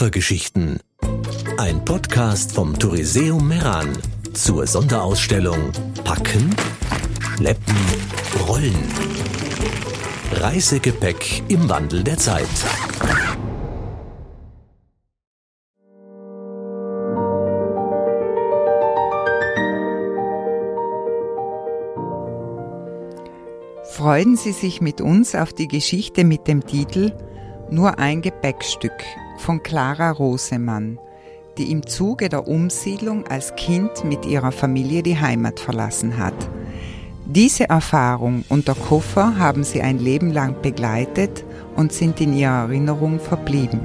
[0.00, 0.80] Koffergeschichten.
[1.58, 3.92] Ein Podcast vom Touriseum Meran
[4.32, 5.72] zur Sonderausstellung
[6.04, 6.56] Packen,
[7.36, 7.76] Schleppen,
[8.48, 8.78] Rollen.
[10.32, 12.48] Reisegepäck im Wandel der Zeit.
[23.84, 27.12] Freuen Sie sich mit uns auf die Geschichte mit dem Titel
[27.68, 29.04] Nur ein Gepäckstück
[29.40, 30.98] von Clara Rosemann,
[31.58, 36.34] die im Zuge der Umsiedlung als Kind mit ihrer Familie die Heimat verlassen hat.
[37.26, 41.44] Diese Erfahrung und der Koffer haben sie ein Leben lang begleitet
[41.76, 43.80] und sind in ihrer Erinnerung verblieben.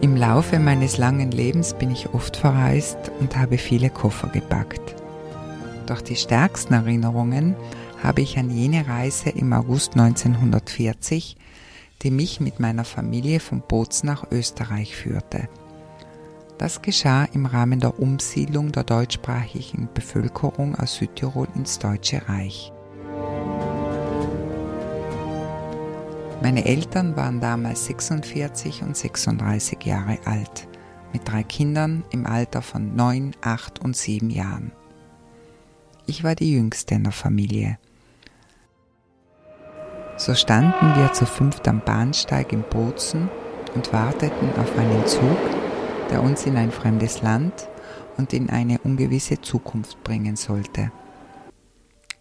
[0.00, 4.94] Im Laufe meines langen Lebens bin ich oft verreist und habe viele Koffer gepackt.
[5.86, 7.56] Doch die stärksten Erinnerungen
[8.02, 11.36] habe ich an jene Reise im August 1940,
[12.04, 15.48] die mich mit meiner Familie von Bozen nach Österreich führte.
[16.58, 22.72] Das geschah im Rahmen der Umsiedlung der deutschsprachigen Bevölkerung aus Südtirol ins Deutsche Reich.
[26.42, 30.68] Meine Eltern waren damals 46 und 36 Jahre alt,
[31.12, 34.72] mit drei Kindern im Alter von 9, 8 und 7 Jahren.
[36.06, 37.78] Ich war die jüngste in der Familie.
[40.16, 43.28] So standen wir zu fünft am Bahnsteig in Bozen
[43.74, 45.36] und warteten auf einen Zug,
[46.10, 47.68] der uns in ein fremdes Land
[48.16, 50.92] und in eine ungewisse Zukunft bringen sollte.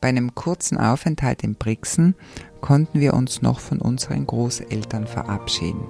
[0.00, 2.14] Bei einem kurzen Aufenthalt in Brixen
[2.60, 5.84] konnten wir uns noch von unseren Großeltern verabschieden.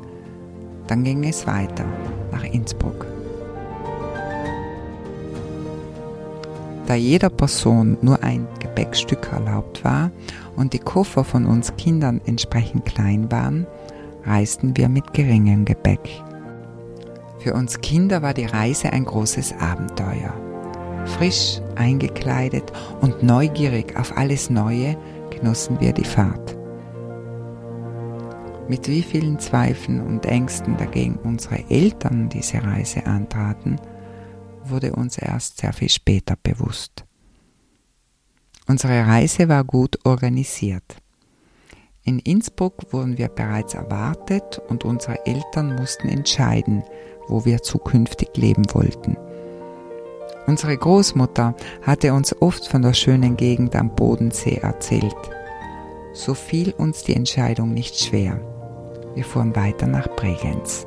[0.87, 1.85] Dann ging es weiter
[2.31, 3.18] nach Innsbruck.
[6.89, 10.11] Da jeder Person nur ein Gepäckstück erlaubt war
[10.57, 13.67] und die Koffer von uns Kindern entsprechend klein waren,
[14.25, 16.01] reisten wir mit geringem Gepäck.
[17.41, 20.33] Für uns Kinder war die Reise ein großes Abenteuer.
[21.19, 22.73] Frisch eingekleidet
[23.03, 24.97] und neugierig auf alles Neue
[25.29, 26.57] genossen wir die Fahrt.
[28.67, 33.79] Mit wie vielen Zweifeln und Ängsten dagegen unsere Eltern diese Reise antraten,
[34.65, 37.05] wurde uns erst sehr viel später bewusst.
[38.67, 40.97] Unsere Reise war gut organisiert.
[42.05, 46.83] In Innsbruck wurden wir bereits erwartet und unsere Eltern mussten entscheiden,
[47.29, 49.17] wo wir zukünftig leben wollten.
[50.47, 55.17] Unsere Großmutter hatte uns oft von der schönen Gegend am Bodensee erzählt.
[56.15, 58.41] So fiel uns die Entscheidung nicht schwer.
[59.15, 60.87] Wir fuhren weiter nach Bregenz.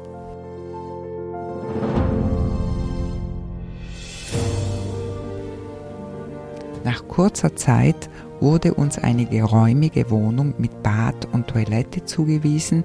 [6.92, 8.10] Nach kurzer Zeit
[8.42, 12.84] wurde uns eine geräumige Wohnung mit Bad und Toilette zugewiesen,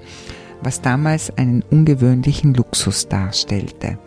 [0.62, 3.99] was damals einen ungewöhnlichen Luxus darstellte.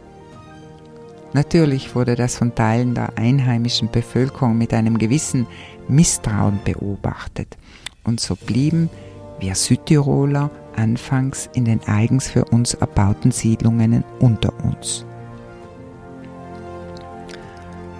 [1.33, 5.47] Natürlich wurde das von Teilen der einheimischen Bevölkerung mit einem gewissen
[5.89, 7.57] Misstrauen beobachtet
[8.05, 8.89] und so blieben
[9.41, 15.05] wir Südtiroler anfangs in den eigens für uns erbauten Siedlungen unter uns.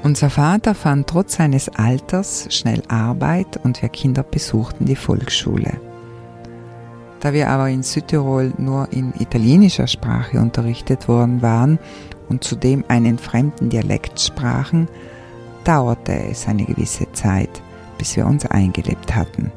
[0.02, 5.74] Unser Vater fand trotz seines Alters schnell Arbeit und wir Kinder besuchten die Volksschule.
[7.20, 11.80] Da wir aber in Südtirol nur in italienischer Sprache unterrichtet worden waren
[12.30, 14.88] und zudem einen fremden Dialekt sprachen,
[15.66, 17.62] dauerte es eine gewisse Zeit,
[17.98, 19.52] bis wir uns eingelebt hatten.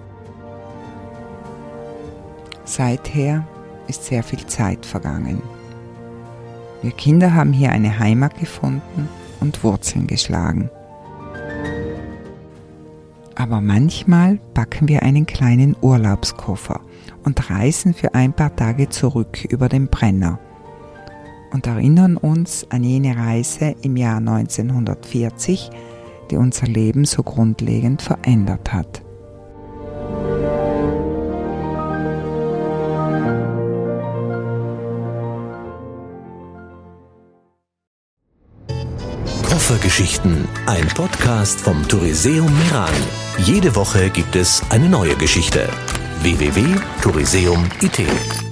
[2.64, 3.47] Seither
[3.86, 5.41] ist sehr viel Zeit vergangen.
[6.82, 9.08] Wir Kinder haben hier eine Heimat gefunden
[9.42, 10.70] und Wurzeln geschlagen.
[13.34, 16.80] Aber manchmal packen wir einen kleinen Urlaubskoffer
[17.25, 20.38] und reisen für ein paar Tage zurück über den Brenner
[21.52, 25.70] und erinnern uns an jene Reise im Jahr 1940,
[26.31, 29.02] die unser Leben so grundlegend verändert hat.
[39.72, 42.92] Koffergeschichten, ein Podcast vom Touriseum Meran.
[43.38, 45.66] Jede Woche gibt es eine neue Geschichte.
[46.20, 48.51] www.touriseum.it